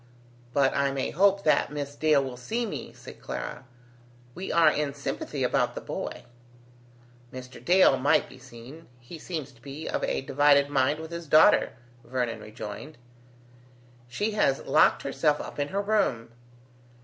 [0.51, 3.65] "But I may hope that Miss Dale will see me," said Clara.
[4.33, 6.23] "We are in sympathy about the boy."
[7.31, 7.63] "Mr.
[7.63, 8.87] Dale might be seen.
[8.99, 12.97] He seems to be of a divided mind with his daughter," Vernon rejoined.
[14.07, 16.29] "She has locked herself up in her room."